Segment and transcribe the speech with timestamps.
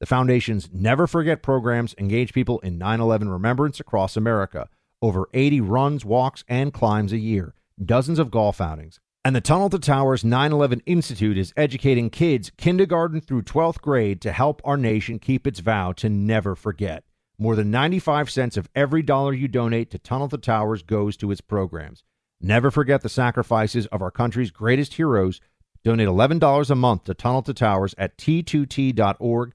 [0.00, 4.68] The Foundation's Never Forget programs engage people in 9 11 remembrance across America.
[5.00, 8.98] Over 80 runs, walks, and climbs a year, dozens of golf outings.
[9.24, 14.20] And the Tunnel to Towers 9 11 Institute is educating kids kindergarten through 12th grade
[14.22, 17.04] to help our nation keep its vow to never forget.
[17.38, 21.30] More than 95 cents of every dollar you donate to Tunnel to Towers goes to
[21.30, 22.02] its programs.
[22.40, 25.40] Never forget the sacrifices of our country's greatest heroes.
[25.84, 29.54] Donate $11 a month to Tunnel to Towers at t2t.org.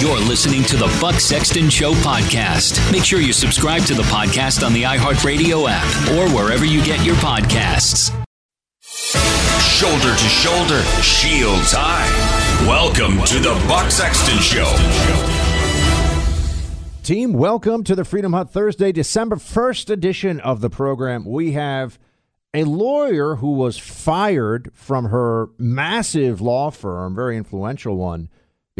[0.00, 2.90] You're listening to the Buck Sexton Show podcast.
[2.90, 7.04] Make sure you subscribe to the podcast on the iHeartRadio app or wherever you get
[7.04, 8.08] your podcasts.
[8.80, 12.08] Shoulder to shoulder, shields high.
[12.66, 14.64] Welcome to the Buck Sexton Show.
[17.02, 21.26] Team, welcome to the Freedom Hut Thursday, December 1st edition of the program.
[21.26, 21.98] We have
[22.54, 28.30] a lawyer who was fired from her massive law firm, very influential one,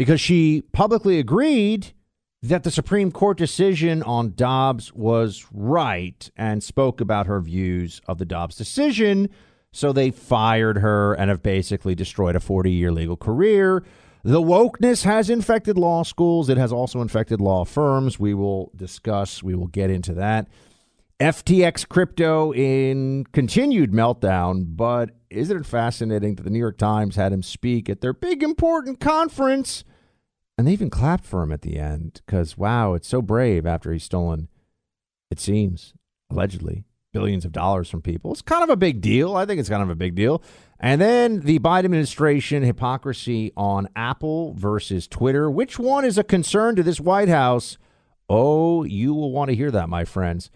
[0.01, 1.93] because she publicly agreed
[2.41, 8.17] that the Supreme Court decision on Dobbs was right and spoke about her views of
[8.17, 9.29] the Dobbs decision.
[9.71, 13.83] So they fired her and have basically destroyed a 40 year legal career.
[14.23, 16.49] The wokeness has infected law schools.
[16.49, 18.19] It has also infected law firms.
[18.19, 20.47] We will discuss, we will get into that.
[21.19, 27.31] FTX crypto in continued meltdown, but isn't it fascinating that the New York Times had
[27.31, 29.83] him speak at their big important conference?
[30.61, 33.91] And they even clapped for him at the end because, wow, it's so brave after
[33.91, 34.47] he's stolen,
[35.31, 35.95] it seems,
[36.29, 38.31] allegedly, billions of dollars from people.
[38.31, 39.35] It's kind of a big deal.
[39.35, 40.43] I think it's kind of a big deal.
[40.79, 45.49] And then the Biden administration hypocrisy on Apple versus Twitter.
[45.49, 47.79] Which one is a concern to this White House?
[48.29, 50.51] Oh, you will want to hear that, my friends.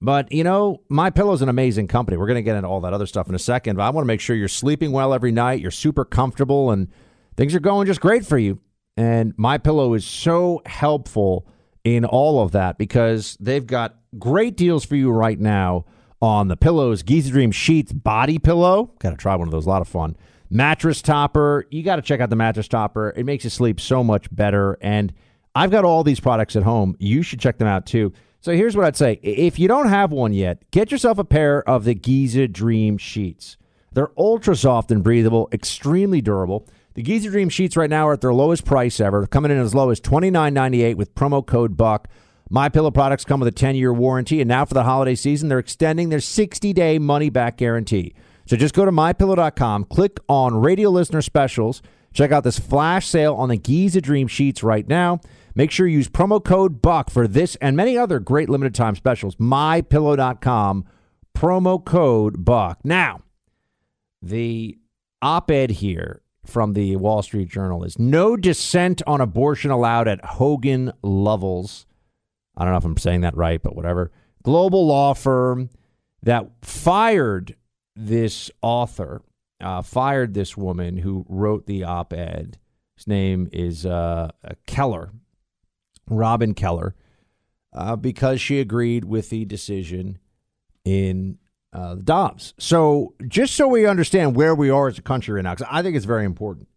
[0.00, 2.16] But you know, My Pillow's an amazing company.
[2.16, 3.76] We're going to get into all that other stuff in a second.
[3.76, 5.60] But I want to make sure you're sleeping well every night.
[5.60, 6.88] You're super comfortable, and
[7.36, 8.58] things are going just great for you.
[8.96, 11.46] And My Pillow is so helpful
[11.82, 15.84] in all of that because they've got great deals for you right now
[16.22, 18.92] on the pillows, Giza Dream Sheets Body Pillow.
[18.98, 19.66] Got to try one of those.
[19.66, 20.16] A lot of fun.
[20.48, 21.66] Mattress Topper.
[21.70, 23.12] You got to check out the Mattress Topper.
[23.16, 24.78] It makes you sleep so much better.
[24.80, 25.12] And
[25.54, 26.96] I've got all these products at home.
[26.98, 28.12] You should check them out too.
[28.40, 29.20] So here's what I'd say.
[29.22, 33.56] If you don't have one yet, get yourself a pair of the Giza Dream Sheets.
[33.92, 36.66] They're ultra soft and breathable, extremely durable.
[36.94, 39.74] The Giza Dream Sheets right now are at their lowest price ever, coming in as
[39.74, 42.06] low as $29.98 with promo code BUCK.
[42.50, 45.58] My Pillow products come with a 10-year warranty, and now for the holiday season, they're
[45.58, 48.14] extending their 60-day money-back guarantee.
[48.46, 51.82] So just go to mypillow.com, click on radio listener specials,
[52.12, 55.18] check out this flash sale on the Giza Dream Sheets right now.
[55.56, 58.94] Make sure you use promo code BUCK for this and many other great limited time
[58.94, 59.34] specials.
[59.34, 60.84] mypillow.com,
[61.36, 62.84] promo code BUCK.
[62.84, 63.22] Now,
[64.22, 64.78] the
[65.20, 70.92] op-ed here from the Wall Street Journal is no dissent on abortion allowed at Hogan
[71.02, 71.86] Lovells.
[72.56, 74.12] I don't know if I'm saying that right, but whatever.
[74.42, 75.70] Global law firm
[76.22, 77.56] that fired
[77.96, 79.22] this author,
[79.60, 82.58] uh, fired this woman who wrote the op ed.
[82.96, 84.30] His name is uh,
[84.66, 85.10] Keller,
[86.08, 86.94] Robin Keller,
[87.72, 90.18] uh, because she agreed with the decision
[90.84, 91.38] in
[91.74, 92.54] uh, Dobbs.
[92.56, 95.82] So, just so we understand where we are as a country right now, because I
[95.82, 96.68] think it's very important.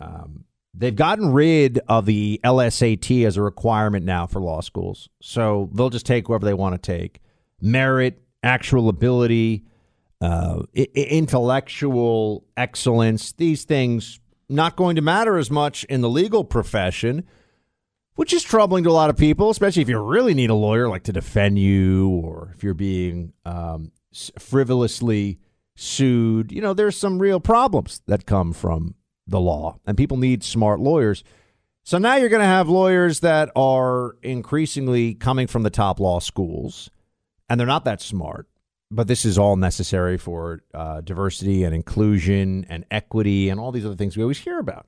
[0.00, 5.08] Um, they've gotten rid of the LSAT as a requirement now for law schools.
[5.20, 7.20] So they'll just take whoever they want to take.
[7.60, 9.64] Merit, actual ability,
[10.20, 16.44] uh, I- intellectual excellence, these things not going to matter as much in the legal
[16.44, 17.24] profession,
[18.14, 20.88] which is troubling to a lot of people, especially if you really need a lawyer
[20.88, 23.92] like to defend you or if you're being um,
[24.38, 25.38] frivolously
[25.76, 26.52] sued.
[26.52, 28.94] You know, there's some real problems that come from
[29.26, 31.22] the law, and people need smart lawyers.
[31.84, 36.18] So now you're going to have lawyers that are increasingly coming from the top law
[36.20, 36.90] schools,
[37.48, 38.48] and they're not that smart.
[38.90, 43.84] But this is all necessary for uh, diversity and inclusion and equity and all these
[43.84, 44.86] other things we always hear about.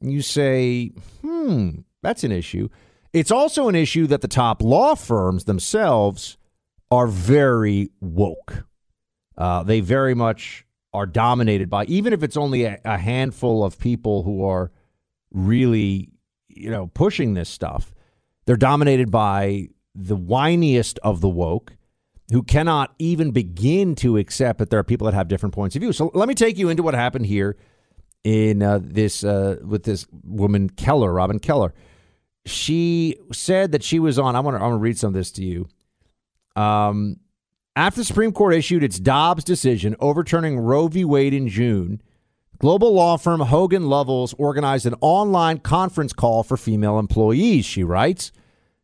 [0.00, 0.90] You say,
[1.20, 1.70] hmm,
[2.02, 2.68] that's an issue.
[3.12, 6.36] It's also an issue that the top law firms themselves
[6.92, 8.66] are very woke.
[9.38, 13.78] Uh, they very much are dominated by, even if it's only a, a handful of
[13.78, 14.70] people who are
[15.30, 16.10] really,
[16.48, 17.94] you know, pushing this stuff,
[18.44, 21.72] they're dominated by the whiniest of the woke
[22.30, 25.80] who cannot even begin to accept that there are people that have different points of
[25.80, 25.94] view.
[25.94, 27.56] So let me take you into what happened here
[28.22, 31.72] in uh, this uh, with this woman Keller, Robin Keller.
[32.44, 34.36] She said that she was on.
[34.36, 34.60] I want to.
[34.62, 35.68] I want to read some of this to you.
[36.56, 37.16] Um,
[37.74, 41.04] after the Supreme Court issued its Dobbs decision overturning Roe v.
[41.04, 42.02] Wade in June,
[42.58, 47.64] global law firm Hogan Lovells organized an online conference call for female employees.
[47.64, 48.32] She writes.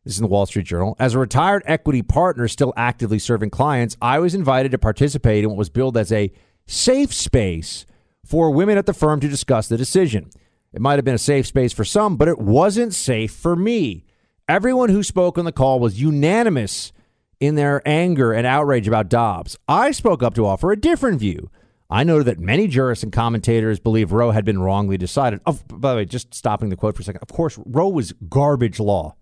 [0.03, 0.95] This is in the Wall Street Journal.
[0.97, 5.49] As a retired equity partner still actively serving clients, I was invited to participate in
[5.49, 6.31] what was billed as a
[6.65, 7.85] safe space
[8.25, 10.29] for women at the firm to discuss the decision.
[10.71, 14.05] It might have been a safe space for some, but it wasn't safe for me.
[14.47, 16.91] Everyone who spoke on the call was unanimous
[17.39, 19.57] in their anger and outrage about Dobbs.
[19.67, 21.49] I spoke up to offer a different view.
[21.89, 25.39] I noted that many jurists and commentators believe Roe had been wrongly decided.
[25.45, 27.21] Oh, by the way, just stopping the quote for a second.
[27.21, 29.15] Of course, Roe was garbage law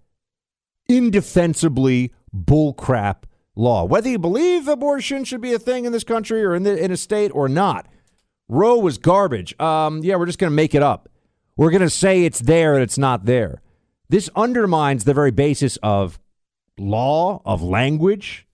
[0.88, 3.24] indefensibly bullcrap
[3.56, 3.84] law.
[3.84, 6.92] Whether you believe abortion should be a thing in this country or in, the, in
[6.92, 7.88] a state or not,
[8.48, 9.60] Roe was garbage.
[9.60, 11.10] Um, yeah, we're just going to make it up.
[11.56, 13.62] We're going to say it's there and it's not there.
[14.10, 16.19] This undermines the very basis of
[16.77, 18.47] law, of language.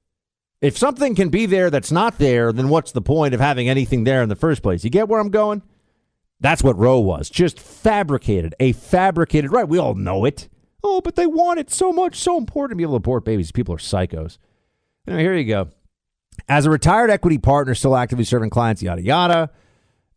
[0.61, 4.05] If something can be there that's not there, then what's the point of having anything
[4.05, 4.83] there in the first place?
[4.83, 5.61] You get where I'm going?
[6.39, 7.29] That's what Roe was.
[7.29, 9.67] Just fabricated, a fabricated right.
[9.67, 10.49] We all know it.
[10.83, 13.51] Oh, but they want it so much, so important to be able to abort babies.
[13.51, 14.37] People are psychos.
[15.05, 15.69] Here you go.
[16.49, 19.49] As a retired equity partner, still actively serving clients, yada yada.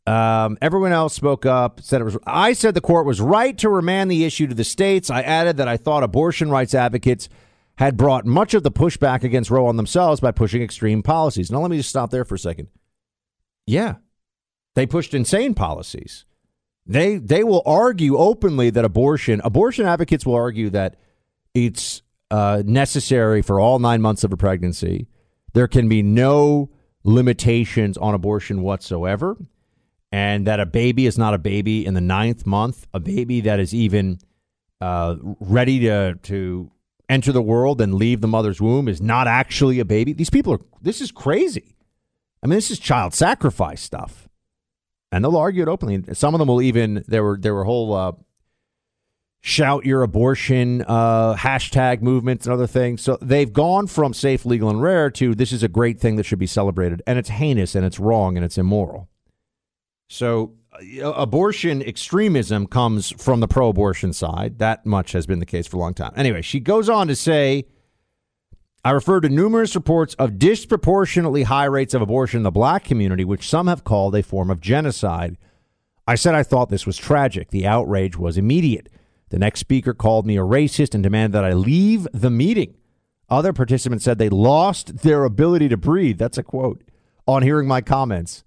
[0.06, 2.16] Um, everyone else spoke up, said it was.
[2.26, 5.10] I said the court was right to remand the issue to the states.
[5.10, 7.28] I added that I thought abortion rights advocates
[7.78, 11.50] had brought much of the pushback against Roe on themselves by pushing extreme policies.
[11.50, 12.68] Now, let me just stop there for a second.
[13.66, 13.96] Yeah,
[14.74, 16.24] they pushed insane policies.
[16.86, 20.96] They they will argue openly that abortion abortion advocates will argue that
[21.52, 25.08] it's uh, necessary for all nine months of a pregnancy.
[25.52, 26.70] There can be no
[27.02, 29.36] limitations on abortion whatsoever,
[30.12, 32.86] and that a baby is not a baby in the ninth month.
[32.94, 34.18] A baby that is even
[34.80, 36.70] uh, ready to to
[37.08, 40.12] enter the world and leave the mother's womb is not actually a baby.
[40.12, 40.60] These people are.
[40.80, 41.76] This is crazy.
[42.42, 44.26] I mean, this is child sacrifice stuff
[45.12, 46.02] and they'll argue it openly.
[46.14, 48.12] Some of them will even there were there were whole uh,
[49.40, 53.02] shout your abortion uh, hashtag movements and other things.
[53.02, 56.24] So they've gone from safe, legal, and rare to this is a great thing that
[56.24, 59.08] should be celebrated, and it's heinous and it's wrong and it's immoral.
[60.08, 64.58] So Uh, abortion extremism comes from the pro-abortion side.
[64.58, 66.12] That much has been the case for a long time.
[66.16, 67.64] Anyway, she goes on to say.
[68.84, 73.24] I refer to numerous reports of disproportionately high rates of abortion in the black community,
[73.24, 75.36] which some have called a form of genocide.
[76.06, 77.50] I said I thought this was tragic.
[77.50, 78.88] The outrage was immediate.
[79.30, 82.76] The next speaker called me a racist and demanded that I leave the meeting.
[83.28, 86.18] Other participants said they lost their ability to breathe.
[86.18, 86.84] That's a quote.
[87.26, 88.44] On hearing my comments.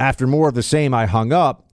[0.00, 1.63] After more of the same, I hung up.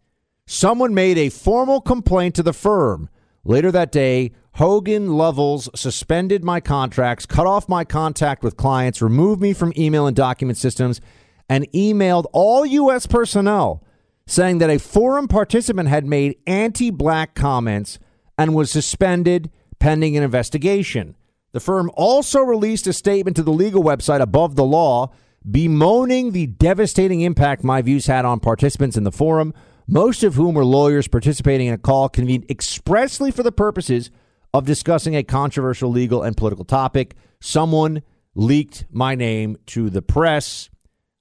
[0.53, 3.07] Someone made a formal complaint to the firm.
[3.45, 9.41] Later that day, Hogan Lovells suspended my contracts, cut off my contact with clients, removed
[9.41, 10.99] me from email and document systems,
[11.47, 13.07] and emailed all U.S.
[13.07, 13.81] personnel
[14.27, 17.97] saying that a forum participant had made anti black comments
[18.37, 21.15] and was suspended pending an investigation.
[21.53, 25.13] The firm also released a statement to the legal website Above the Law
[25.49, 29.53] bemoaning the devastating impact my views had on participants in the forum,
[29.87, 34.11] most of whom were lawyers participating in a call convened expressly for the purposes
[34.53, 37.15] of discussing a controversial legal and political topic.
[37.39, 38.01] Someone
[38.35, 40.69] leaked my name to the press.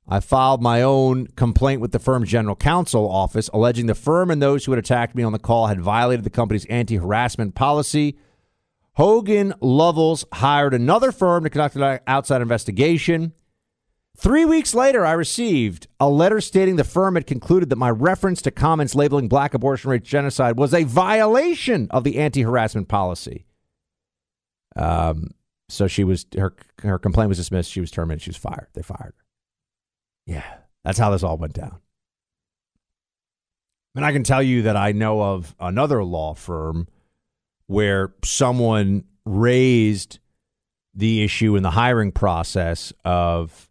[0.08, 4.42] I filed my own complaint with the firm's general counsel office, alleging the firm and
[4.42, 8.18] those who had attacked me on the call had violated the company's anti harassment policy.
[8.94, 13.32] Hogan Lovells hired another firm to conduct an outside investigation.
[14.20, 18.42] Three weeks later, I received a letter stating the firm had concluded that my reference
[18.42, 23.46] to comments labeling black abortion rates genocide was a violation of the anti harassment policy.
[24.76, 25.30] Um,
[25.70, 27.70] so she was her her complaint was dismissed.
[27.70, 28.22] She was terminated.
[28.22, 28.68] She was fired.
[28.74, 29.24] They fired her.
[30.26, 31.78] Yeah, that's how this all went down.
[33.94, 36.88] And I can tell you that I know of another law firm
[37.68, 40.18] where someone raised
[40.94, 43.69] the issue in the hiring process of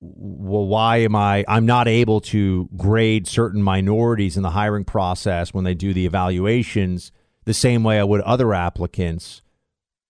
[0.00, 5.54] well why am i i'm not able to grade certain minorities in the hiring process
[5.54, 7.12] when they do the evaluations
[7.46, 9.40] the same way i would other applicants.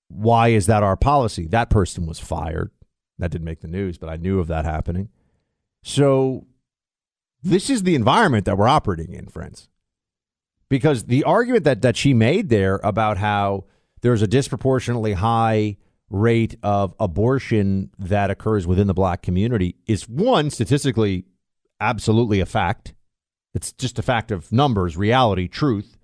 [0.08, 1.46] Why is that our policy?
[1.48, 2.70] That person was fired.
[3.18, 5.10] That didn't make the news but i knew of that happening.
[5.84, 6.46] So
[7.42, 9.68] this is the environment that we're operating in friends.
[10.68, 13.66] Because the argument that that she made there about how
[14.00, 15.76] there's a disproportionately high
[16.10, 21.24] rate of abortion that occurs within the black community is one statistically
[21.80, 22.94] absolutely a fact.
[23.54, 25.96] It's just a fact of numbers, reality, truth.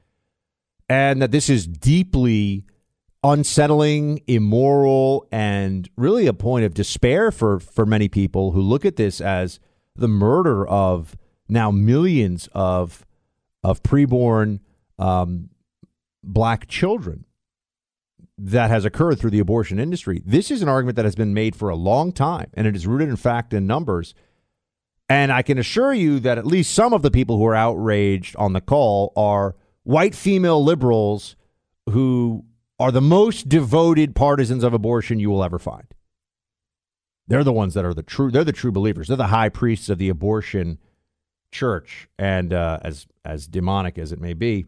[0.88, 2.66] And that this is deeply
[3.23, 8.97] unsettling, immoral, and really a point of despair for, for many people who look at
[8.97, 9.61] this as
[9.94, 11.16] the murder of
[11.49, 13.06] now millions of
[13.64, 14.59] of preborn
[14.99, 15.50] um,
[16.25, 17.25] black children
[18.44, 20.20] that has occurred through the abortion industry.
[20.26, 22.87] This is an argument that has been made for a long time, and it is
[22.87, 24.14] rooted in fact in numbers.
[25.08, 28.34] And I can assure you that at least some of the people who are outraged
[28.37, 31.37] on the call are white female liberals
[31.90, 32.44] who
[32.80, 35.87] are the most devoted partisans of abortion you will ever find.
[37.28, 38.32] They're the ones that are the true.
[38.32, 39.06] They're the true believers.
[39.06, 40.78] They're the high priests of the abortion
[41.52, 44.66] church, and uh, as as demonic as it may be.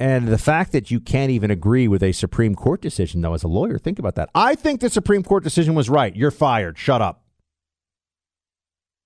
[0.00, 3.42] And the fact that you can't even agree with a Supreme Court decision, though, as
[3.42, 4.30] a lawyer, think about that.
[4.34, 6.16] I think the Supreme Court decision was right.
[6.16, 6.78] You're fired.
[6.78, 7.22] Shut up.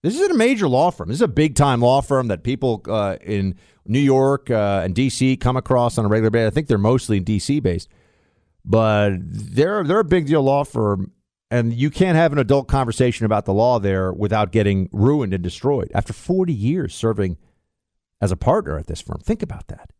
[0.05, 1.09] This is a major law firm.
[1.09, 4.95] This is a big time law firm that people uh, in New York uh, and
[4.95, 5.37] D.C.
[5.39, 6.53] come across on a regular basis.
[6.53, 7.59] I think they're mostly D.C.
[7.59, 7.89] based,
[8.65, 11.11] but they're they're a big deal law firm,
[11.51, 15.43] and you can't have an adult conversation about the law there without getting ruined and
[15.43, 15.91] destroyed.
[15.93, 17.37] After 40 years serving
[18.21, 19.94] as a partner at this firm, think about that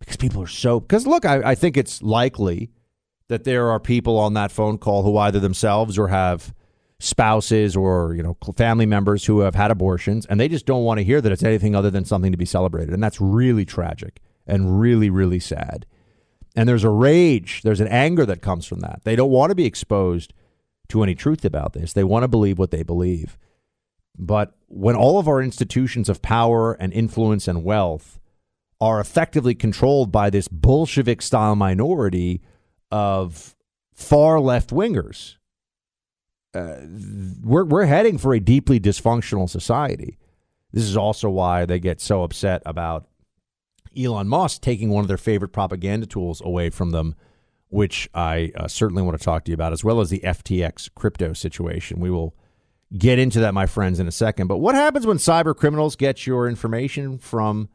[0.00, 0.80] because people are so.
[0.80, 2.70] Because look, I, I think it's likely
[3.28, 6.52] that there are people on that phone call who either themselves or have
[6.98, 10.98] spouses or you know family members who have had abortions and they just don't want
[10.98, 14.20] to hear that it's anything other than something to be celebrated and that's really tragic
[14.46, 15.86] and really really sad.
[16.56, 19.00] And there's a rage there's an anger that comes from that.
[19.04, 20.34] They don't want to be exposed
[20.88, 21.92] to any truth about this.
[21.92, 23.38] They want to believe what they believe.
[24.18, 28.19] But when all of our institutions of power and influence and wealth
[28.80, 32.40] are effectively controlled by this Bolshevik style minority
[32.90, 33.54] of
[33.94, 35.36] far left wingers.
[36.54, 36.76] Uh,
[37.42, 40.18] we're, we're heading for a deeply dysfunctional society.
[40.72, 43.06] This is also why they get so upset about
[43.96, 47.14] Elon Musk taking one of their favorite propaganda tools away from them,
[47.68, 50.88] which I uh, certainly want to talk to you about, as well as the FTX
[50.94, 52.00] crypto situation.
[52.00, 52.34] We will
[52.96, 54.46] get into that, my friends, in a second.
[54.46, 57.68] But what happens when cyber criminals get your information from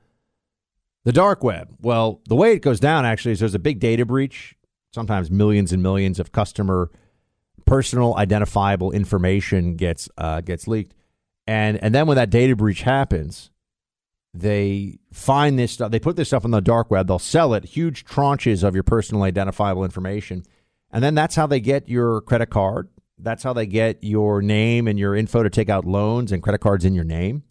[1.05, 1.73] the dark web.
[1.79, 4.55] Well, the way it goes down actually is there's a big data breach,
[4.93, 6.91] sometimes millions and millions of customer
[7.65, 10.93] personal identifiable information gets uh, gets leaked.
[11.47, 13.51] And and then when that data breach happens,
[14.33, 17.65] they find this stuff, they put this stuff on the dark web, they'll sell it,
[17.65, 20.43] huge tranches of your personal identifiable information.
[20.91, 22.89] And then that's how they get your credit card.
[23.17, 26.59] That's how they get your name and your info to take out loans and credit
[26.59, 27.43] cards in your name.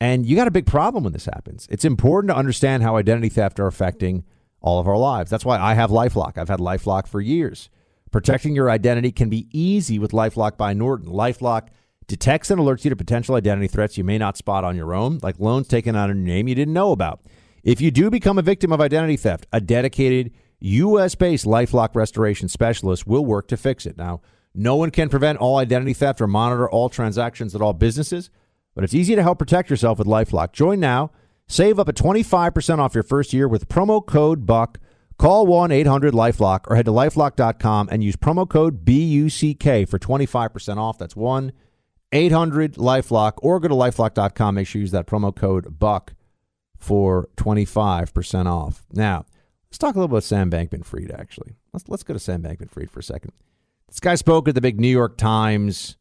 [0.00, 1.66] And you got a big problem when this happens.
[1.70, 4.24] It's important to understand how identity theft are affecting
[4.60, 5.30] all of our lives.
[5.30, 6.38] That's why I have Lifelock.
[6.38, 7.68] I've had Lifelock for years.
[8.10, 11.08] Protecting your identity can be easy with Lifelock by Norton.
[11.08, 11.68] Lifelock
[12.06, 15.18] detects and alerts you to potential identity threats you may not spot on your own,
[15.22, 17.20] like loans taken out in your name you didn't know about.
[17.62, 21.14] If you do become a victim of identity theft, a dedicated U.S.
[21.14, 23.98] based Lifelock restoration specialist will work to fix it.
[23.98, 24.22] Now,
[24.54, 28.30] no one can prevent all identity theft or monitor all transactions at all businesses
[28.78, 30.52] But it's easy to help protect yourself with Lifelock.
[30.52, 31.10] Join now.
[31.48, 34.78] Save up to 25% off your first year with promo code BUCK.
[35.18, 40.76] Call 1 800 Lifelock or head to lifelock.com and use promo code BUCK for 25%
[40.76, 40.96] off.
[40.96, 41.50] That's 1
[42.12, 44.54] 800 Lifelock or go to lifelock.com.
[44.54, 46.14] Make sure you use that promo code BUCK
[46.76, 48.84] for 25% off.
[48.92, 49.26] Now,
[49.68, 51.56] let's talk a little about Sam Bankman Fried, actually.
[51.72, 53.32] Let's, let's go to Sam Bankman Fried for a second.
[53.88, 55.96] This guy spoke at the big New York Times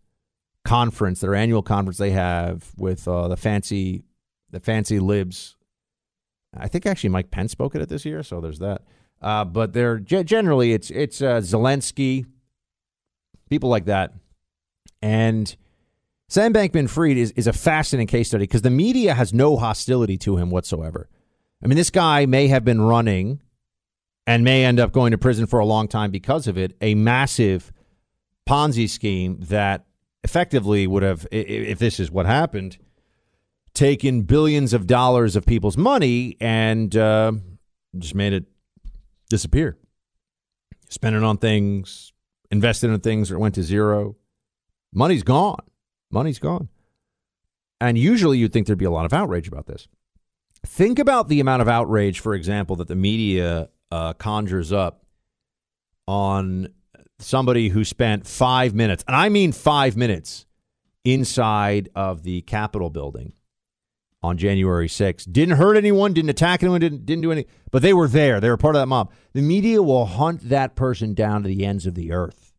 [0.67, 4.03] conference, their annual conference they have with uh, the fancy
[4.51, 5.55] the fancy libs.
[6.55, 8.81] I think actually Mike Pence spoke at it this year, so there's that.
[9.21, 12.25] Uh, but they're generally it's it's uh, Zelensky,
[13.49, 14.13] people like that,
[15.01, 15.55] and
[16.27, 20.35] Sam Bankman-Fried is is a fascinating case study because the media has no hostility to
[20.35, 21.09] him whatsoever.
[21.63, 23.39] I mean, this guy may have been running
[24.27, 26.75] and may end up going to prison for a long time because of it.
[26.81, 27.71] A massive
[28.47, 29.87] Ponzi scheme that
[30.23, 32.77] effectively would have, if this is what happened,
[33.73, 37.31] taken billions of dollars of people's money and uh,
[37.97, 38.45] just made it
[39.29, 39.77] disappear.
[40.89, 42.13] Spent it on things,
[42.49, 44.15] invested in things that went to zero.
[44.93, 45.63] Money's gone.
[46.09, 46.69] Money's gone.
[47.79, 49.87] And usually you'd think there'd be a lot of outrage about this.
[50.65, 55.05] Think about the amount of outrage, for example, that the media uh, conjures up
[56.07, 56.69] on
[57.19, 60.45] somebody who spent five minutes, and I mean five minutes,
[61.07, 63.31] inside of the Capitol building
[64.21, 65.31] on January 6th.
[65.31, 68.41] Didn't hurt anyone, didn't attack anyone, didn't, didn't do anything, but they were there.
[68.41, 69.11] They were part of that mob.
[69.33, 72.53] The media will hunt that person down to the ends of the earth.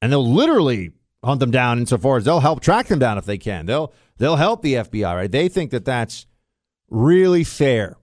[0.00, 0.92] And they'll literally
[1.24, 3.66] hunt them down insofar as they'll help track them down if they can.
[3.66, 5.32] They'll they'll help the FBI, right?
[5.32, 6.26] They think that that's
[6.88, 7.96] really fair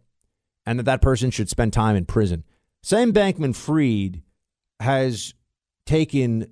[0.65, 2.43] and that that person should spend time in prison.
[2.81, 4.23] Sam Bankman Fried
[4.81, 5.33] has
[5.85, 6.47] taken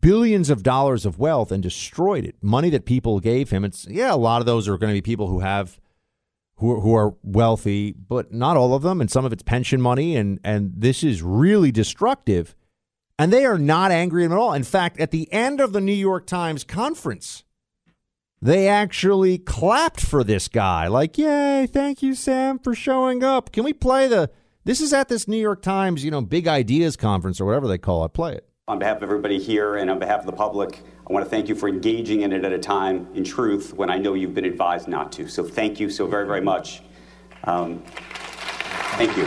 [0.00, 2.36] billions of dollars of wealth and destroyed it.
[2.40, 3.64] Money that people gave him.
[3.64, 5.80] It's yeah, a lot of those are going to be people who have
[6.56, 9.00] who who are wealthy, but not all of them.
[9.00, 12.54] And some of it's pension money, and and this is really destructive.
[13.18, 14.52] And they are not angry at all.
[14.52, 17.44] In fact, at the end of the New York Times conference,
[18.40, 20.88] they actually clapped for this guy.
[20.88, 23.52] Like, yay, thank you, Sam, for showing up.
[23.52, 24.30] Can we play the?
[24.64, 27.78] This is at this New York Times, you know, big ideas conference or whatever they
[27.78, 28.10] call it.
[28.10, 28.48] Play it.
[28.68, 31.48] On behalf of everybody here and on behalf of the public, I want to thank
[31.48, 34.44] you for engaging in it at a time, in truth, when I know you've been
[34.44, 35.26] advised not to.
[35.26, 36.80] So thank you so very, very much.
[37.42, 37.82] Um,
[38.94, 39.24] thank you.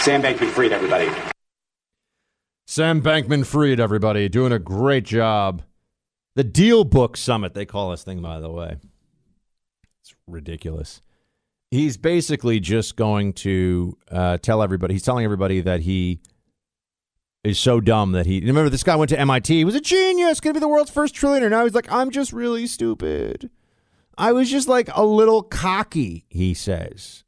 [0.00, 1.08] Sam Bankman Fried, everybody.
[2.66, 5.62] Sam Bankman Fried, everybody, doing a great job.
[6.34, 8.78] The DealBook Summit, they call this thing, by the way.
[10.00, 11.02] It's ridiculous
[11.76, 14.94] he's basically just going to uh, tell everybody.
[14.94, 16.20] He's telling everybody that he
[17.44, 18.40] is so dumb that he.
[18.40, 19.54] Remember, this guy went to MIT.
[19.54, 21.50] He was a genius, going to be the world's first trillionaire.
[21.50, 23.50] Now he's like, I'm just really stupid.
[24.18, 26.24] I was just like a little cocky.
[26.28, 27.24] He says.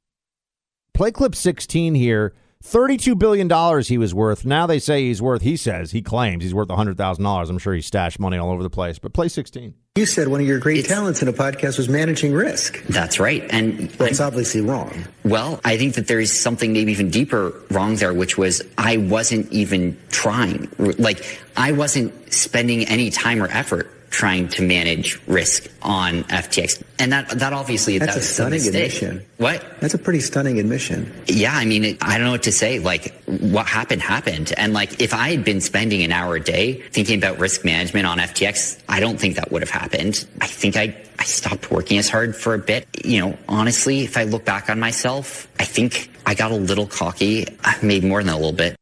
[0.94, 2.34] Play clip 16 here.
[2.64, 4.44] $32 billion he was worth.
[4.44, 7.50] Now they say he's worth, he says, he claims he's worth $100,000.
[7.50, 8.98] I'm sure he stashed money all over the place.
[8.98, 9.74] But play 16.
[9.96, 12.80] You said one of your great it's, talents in a podcast was managing risk.
[12.84, 13.44] That's right.
[13.50, 15.04] And that's obviously wrong.
[15.24, 18.98] Well, I think that there is something maybe even deeper wrong there, which was I
[18.98, 20.68] wasn't even trying.
[20.78, 26.82] Like, I wasn't spending any time or effort trying to manage risk on FTX.
[26.98, 29.24] And that that obviously that's that a stunning a admission.
[29.36, 29.64] What?
[29.80, 31.12] That's a pretty stunning admission.
[31.26, 32.78] Yeah, I mean, it, I don't know what to say.
[32.78, 36.82] Like, what happened happened, and like if I had been spending an hour a day
[36.90, 40.26] thinking about risk management on FTX, I don't think that would have happened.
[40.40, 42.86] I think I I stopped working as hard for a bit.
[43.04, 46.86] You know, honestly, if I look back on myself, I think I got a little
[46.86, 47.46] cocky,
[47.82, 48.76] maybe more than a little bit.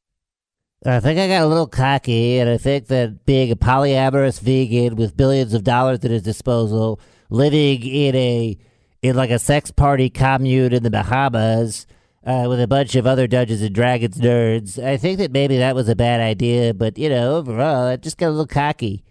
[0.84, 4.96] I think I got a little cocky, and I think that being a polyamorous vegan
[4.96, 8.58] with billions of dollars at his disposal, living in a
[9.02, 11.86] in like a sex party commune in the Bahamas
[12.24, 15.74] uh, with a bunch of other Dungeons and Dragons nerds, I think that maybe that
[15.74, 16.74] was a bad idea.
[16.74, 19.04] But you know, overall, I just got a little cocky.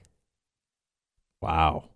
[1.42, 1.90] Wow.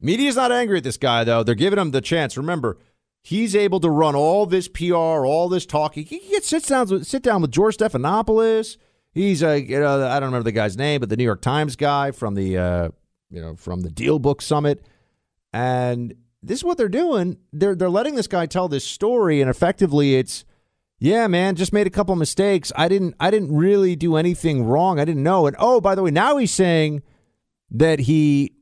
[0.00, 1.42] Media's not angry at this guy though.
[1.42, 2.36] They're giving him the chance.
[2.36, 2.78] Remember,
[3.22, 6.04] he's able to run all this PR, all this talking.
[6.04, 8.76] He gets sit down sit down with George Stephanopoulos.
[9.12, 11.76] He's a you know, I don't remember the guy's name, but the New York Times
[11.76, 12.88] guy from the uh,
[13.30, 14.84] you know from the DealBook Summit,
[15.52, 17.38] and this is what they're doing.
[17.52, 20.44] They're they're letting this guy tell this story, and effectively, it's
[20.98, 22.72] yeah, man, just made a couple mistakes.
[22.76, 24.98] I didn't I didn't really do anything wrong.
[24.98, 25.46] I didn't know.
[25.46, 27.02] And oh, by the way, now he's saying
[27.70, 28.52] that he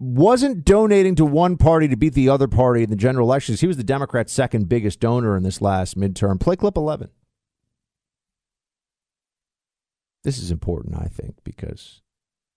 [0.00, 3.60] wasn't donating to one party to beat the other party in the general elections.
[3.60, 6.40] He was the Democrats' second biggest donor in this last midterm.
[6.40, 7.10] Play clip 11.
[10.24, 12.00] This is important, I think, because,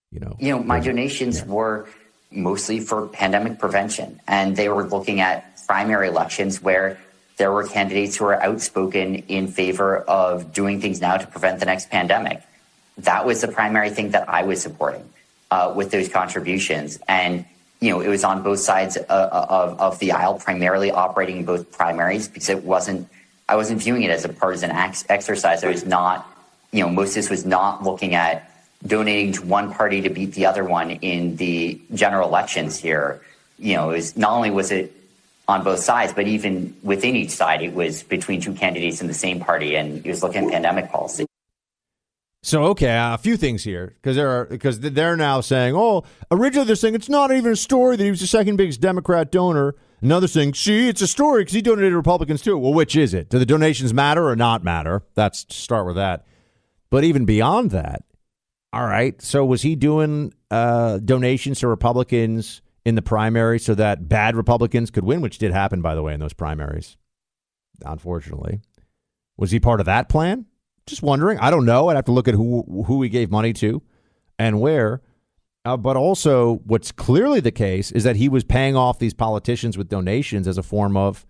[0.09, 0.37] you know.
[0.39, 1.45] You know, my donations yeah.
[1.45, 1.89] were
[2.31, 4.21] mostly for pandemic prevention.
[4.25, 6.97] And they were looking at primary elections where
[7.37, 11.65] there were candidates who were outspoken in favor of doing things now to prevent the
[11.65, 12.41] next pandemic.
[12.99, 15.09] That was the primary thing that I was supporting
[15.53, 16.99] uh, with those contributions.
[17.07, 17.45] And,
[17.79, 21.45] you know, it was on both sides of, uh, of, of the aisle, primarily operating
[21.45, 23.07] both primaries because it wasn't,
[23.47, 25.63] I wasn't viewing it as a partisan ex- exercise.
[25.63, 26.27] I was not,
[26.71, 28.49] you know, most of this was not looking at
[28.87, 33.21] donating to one party to beat the other one in the general elections here.
[33.59, 34.91] You know, it was not only was it
[35.47, 39.13] on both sides, but even within each side, it was between two candidates in the
[39.13, 41.27] same party, and it was looking at pandemic policy.
[42.45, 46.75] So okay, a few things here because they're because they're now saying, oh, originally they're
[46.75, 49.75] saying it's not even a story that he was the second biggest Democrat donor.
[50.01, 52.57] Another thing, see, it's a story because he donated to Republicans too.
[52.57, 53.29] Well, which is it?
[53.29, 55.03] Do the donations matter or not matter?
[55.15, 56.25] That's to start with that.
[56.89, 58.03] But even beyond that,
[58.73, 59.21] all right.
[59.21, 64.91] So was he doing uh, donations to Republicans in the primary so that bad Republicans
[64.91, 66.97] could win, which did happen, by the way, in those primaries.
[67.85, 68.59] Unfortunately,
[69.37, 70.45] was he part of that plan?
[70.85, 71.39] Just wondering.
[71.39, 71.89] I don't know.
[71.89, 73.81] I'd have to look at who who he gave money to
[74.37, 75.01] and where.
[75.65, 79.77] Uh, but also, what's clearly the case is that he was paying off these politicians
[79.77, 81.25] with donations as a form of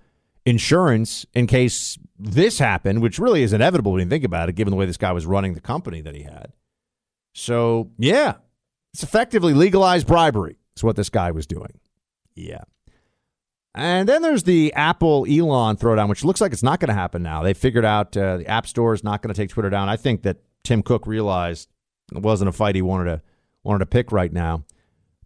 [0.45, 4.71] insurance in case this happened, which really is inevitable when you think about it, given
[4.71, 6.51] the way this guy was running the company that he had.
[7.35, 8.35] So, yeah,
[8.93, 10.57] it's effectively legalized bribery.
[10.75, 11.79] Is what this guy was doing.
[12.33, 12.63] Yeah.
[13.75, 17.23] And then there's the Apple Elon throwdown, which looks like it's not going to happen
[17.23, 17.41] now.
[17.41, 19.89] They figured out uh, the App Store is not going to take Twitter down.
[19.89, 21.69] I think that Tim Cook realized
[22.13, 23.21] it wasn't a fight he wanted to
[23.63, 24.63] wanted to pick right now.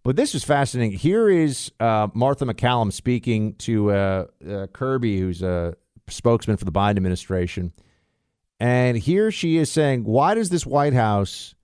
[0.03, 0.97] But this is fascinating.
[0.97, 5.75] Here is uh, Martha McCallum speaking to uh, uh Kirby, who's a
[6.07, 7.73] spokesman for the Biden administration.
[8.60, 11.55] And here she is saying, Why does this White House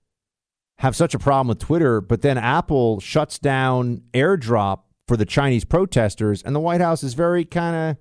[0.78, 5.64] have such a problem with Twitter, but then Apple shuts down AirDrop for the Chinese
[5.64, 7.96] protesters, and the White House is very kind of,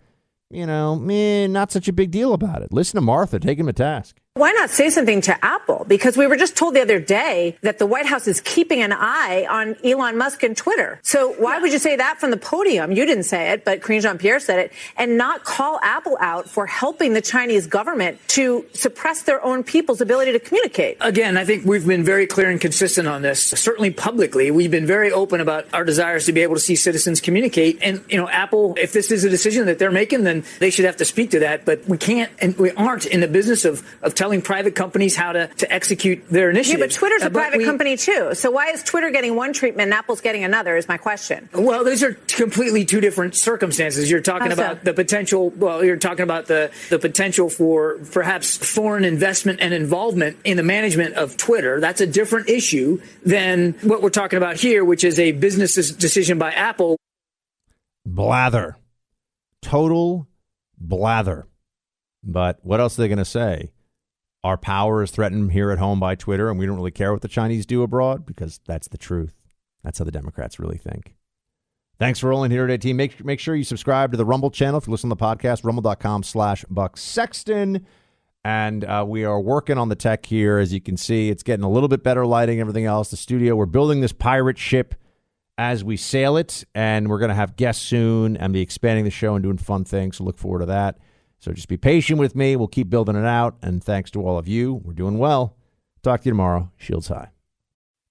[0.49, 2.71] you know, meh, not such a big deal about it.
[2.71, 4.19] Listen to Martha, take him to task.
[4.35, 5.85] Why not say something to Apple?
[5.87, 8.91] Because we were just told the other day that the White House is keeping an
[8.91, 10.99] eye on Elon Musk and Twitter.
[11.03, 12.91] So why would you say that from the podium?
[12.91, 16.65] You didn't say it, but Karine Jean-Pierre said it, and not call Apple out for
[16.65, 20.97] helping the Chinese government to suppress their own people's ability to communicate.
[20.99, 23.39] Again, I think we've been very clear and consistent on this.
[23.39, 27.21] Certainly publicly, we've been very open about our desires to be able to see citizens
[27.21, 27.77] communicate.
[27.83, 30.85] And, you know, Apple, if this is a decision that they're making, then they should
[30.85, 31.65] have to speak to that.
[31.65, 35.33] But we can't and we aren't in the business of, of telling private companies how
[35.33, 36.79] to, to execute their initiatives.
[36.79, 38.33] Yeah, but Twitter's a uh, private we, company too.
[38.35, 40.77] So why is Twitter getting one treatment and Apple's getting another?
[40.77, 41.49] Is my question.
[41.53, 44.09] Well, those are completely two different circumstances.
[44.09, 44.83] You're talking How about so?
[44.85, 45.49] the potential.
[45.49, 50.63] Well, you're talking about the the potential for perhaps foreign investment and involvement in the
[50.63, 51.81] management of Twitter.
[51.81, 56.39] That's a different issue than what we're talking about here, which is a business decision
[56.39, 56.95] by Apple.
[58.05, 58.77] Blather.
[59.61, 60.25] Total
[60.77, 61.45] blather.
[62.23, 63.72] But what else are they going to say?
[64.43, 67.21] Our power is threatened here at home by Twitter, and we don't really care what
[67.21, 69.33] the Chinese do abroad because that's the truth.
[69.83, 71.15] That's how the Democrats really think.
[71.99, 72.97] Thanks for rolling here today, team.
[72.97, 75.63] Make, make sure you subscribe to the Rumble channel if you listen to the podcast,
[75.63, 77.85] rumble.com slash Buck Sexton.
[78.43, 80.57] And uh, we are working on the tech here.
[80.57, 83.11] As you can see, it's getting a little bit better lighting, everything else.
[83.11, 84.95] The studio, we're building this pirate ship
[85.57, 89.11] as we sail it, and we're going to have guests soon and be expanding the
[89.11, 90.17] show and doing fun things.
[90.17, 90.97] So look forward to that.
[91.43, 92.55] So just be patient with me.
[92.55, 93.57] We'll keep building it out.
[93.61, 94.75] And thanks to all of you.
[94.75, 95.57] We're doing well.
[96.01, 96.71] Talk to you tomorrow.
[96.77, 97.31] Shields high.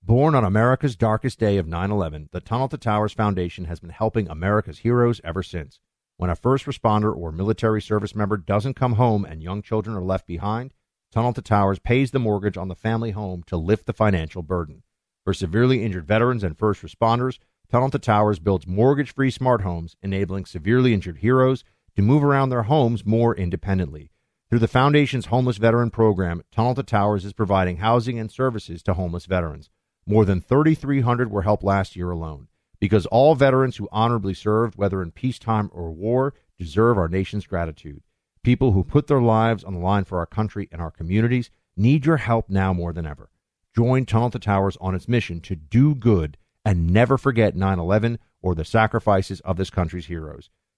[0.02, 3.88] Born on America's darkest day of 9 11, the Tunnel to Towers Foundation has been
[3.88, 5.80] helping America's heroes ever since.
[6.18, 10.04] When a first responder or military service member doesn't come home and young children are
[10.04, 10.74] left behind,
[11.10, 14.82] Tunnel to Towers pays the mortgage on the family home to lift the financial burden.
[15.24, 17.38] For severely injured veterans and first responders,
[17.70, 21.64] Tunnel to Towers builds mortgage free smart homes, enabling severely injured heroes
[21.96, 24.10] to move around their homes more independently.
[24.48, 28.94] Through the Foundation's Homeless Veteran Program, Tunnel to Towers is providing housing and services to
[28.94, 29.70] homeless veterans.
[30.06, 32.48] More than 3,300 were helped last year alone.
[32.78, 38.02] Because all veterans who honorably served, whether in peacetime or war, deserve our nation's gratitude.
[38.42, 42.04] People who put their lives on the line for our country and our communities need
[42.04, 43.30] your help now more than ever.
[43.74, 48.18] Join Tunnel to Towers on its mission to do good and never forget 9 11
[48.42, 50.50] or the sacrifices of this country's heroes.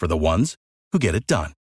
[0.00, 0.56] for the ones
[0.92, 1.52] who get it done.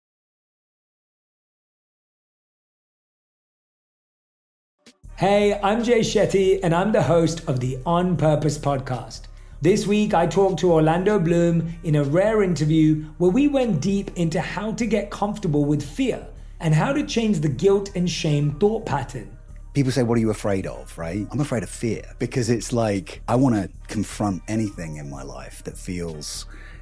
[5.18, 9.24] Hey, I'm Jay Shetty, and I'm the host of the On Purpose podcast.
[9.62, 14.12] This week, I talked to Orlando Bloom in a rare interview where we went deep
[14.16, 16.26] into how to get comfortable with fear
[16.62, 19.38] and how to change the guilt and shame thought pattern.
[19.74, 21.28] People say, What are you afraid of, right?
[21.30, 25.62] I'm afraid of fear because it's like I want to confront anything in my life
[25.66, 26.46] that feels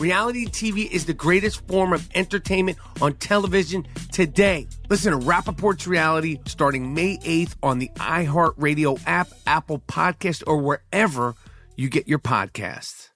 [0.00, 4.66] Reality TV is the greatest form of entertainment on television today.
[4.88, 11.34] Listen to Rapaport's Reality starting May 8th on the iHeartRadio app, Apple Podcast, or wherever
[11.76, 13.09] you get your podcasts.